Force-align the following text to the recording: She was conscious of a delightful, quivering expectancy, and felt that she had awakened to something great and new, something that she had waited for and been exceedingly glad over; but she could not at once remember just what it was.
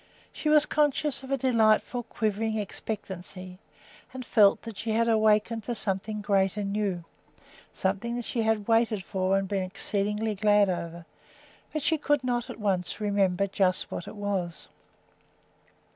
She 0.33 0.49
was 0.49 0.65
conscious 0.65 1.21
of 1.21 1.29
a 1.29 1.37
delightful, 1.37 2.01
quivering 2.01 2.57
expectancy, 2.57 3.59
and 4.11 4.25
felt 4.25 4.63
that 4.63 4.77
she 4.79 4.93
had 4.93 5.07
awakened 5.07 5.63
to 5.65 5.75
something 5.75 6.21
great 6.23 6.57
and 6.57 6.71
new, 6.73 7.05
something 7.71 8.15
that 8.15 8.25
she 8.25 8.41
had 8.41 8.67
waited 8.67 9.03
for 9.03 9.37
and 9.37 9.47
been 9.47 9.61
exceedingly 9.61 10.33
glad 10.33 10.69
over; 10.69 11.05
but 11.71 11.83
she 11.83 11.99
could 11.99 12.23
not 12.23 12.49
at 12.49 12.59
once 12.59 12.99
remember 12.99 13.45
just 13.45 13.91
what 13.91 14.07
it 14.07 14.15
was. 14.15 14.67